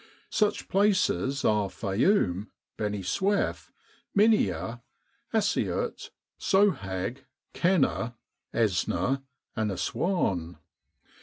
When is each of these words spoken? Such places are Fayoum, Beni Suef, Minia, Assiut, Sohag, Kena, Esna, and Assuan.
Such 0.31 0.67
places 0.67 1.45
are 1.45 1.69
Fayoum, 1.69 2.47
Beni 2.75 3.03
Suef, 3.03 3.69
Minia, 4.17 4.81
Assiut, 5.31 6.09
Sohag, 6.39 7.19
Kena, 7.53 8.15
Esna, 8.51 9.21
and 9.55 9.69
Assuan. 9.71 10.57